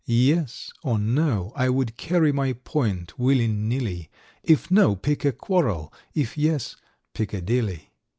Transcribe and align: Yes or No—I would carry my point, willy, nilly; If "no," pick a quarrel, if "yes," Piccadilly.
Yes 0.07 0.71
or 0.81 0.97
No—I 0.97 1.69
would 1.69 1.95
carry 1.95 2.31
my 2.31 2.53
point, 2.53 3.19
willy, 3.19 3.45
nilly; 3.47 4.09
If 4.41 4.71
"no," 4.71 4.95
pick 4.95 5.23
a 5.25 5.31
quarrel, 5.31 5.93
if 6.15 6.35
"yes," 6.35 6.75
Piccadilly. 7.13 7.91